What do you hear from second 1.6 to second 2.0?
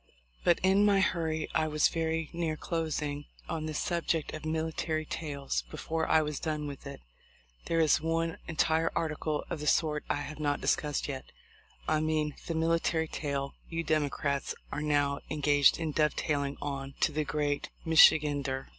was